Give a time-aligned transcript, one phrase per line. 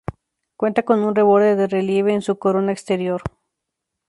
[0.55, 3.21] Cuenta con un reborde de relieve en su corona exterior.